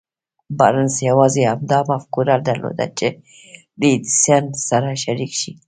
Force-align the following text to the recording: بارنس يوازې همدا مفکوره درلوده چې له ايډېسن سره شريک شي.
بارنس 0.57 0.95
يوازې 1.09 1.41
همدا 1.51 1.79
مفکوره 1.89 2.35
درلوده 2.47 2.85
چې 2.97 3.07
له 3.79 3.85
ايډېسن 3.91 4.43
سره 4.69 4.89
شريک 5.03 5.31
شي. 5.41 5.51